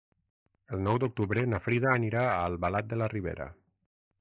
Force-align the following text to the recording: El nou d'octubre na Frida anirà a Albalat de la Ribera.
El 0.77 0.81
nou 0.87 0.97
d'octubre 1.03 1.43
na 1.53 1.59
Frida 1.65 1.91
anirà 1.99 2.25
a 2.31 2.35
Albalat 2.49 2.91
de 2.95 3.01
la 3.03 3.11
Ribera. 3.15 3.49